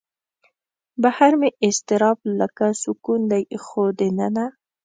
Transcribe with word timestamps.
بهر 1.01 1.31
مې 1.39 1.49
اضطراب 1.67 2.17
لکه 2.39 2.65
سکون 2.83 3.21
دی 3.31 3.43
خو 3.65 3.81
دننه 3.99 4.45